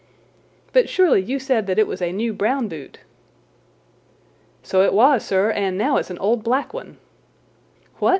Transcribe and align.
"But, 0.73 0.89
surely, 0.89 1.21
you 1.21 1.37
said 1.37 1.67
that 1.67 1.77
it 1.77 1.85
was 1.85 2.01
a 2.01 2.11
new 2.11 2.33
brown 2.33 2.67
boot?" 2.67 3.01
"So 4.63 4.81
it 4.81 4.93
was, 4.93 5.23
sir. 5.23 5.51
And 5.51 5.77
now 5.77 5.97
it's 5.97 6.09
an 6.09 6.17
old 6.17 6.43
black 6.43 6.73
one." 6.73 6.97
"What! 7.99 8.09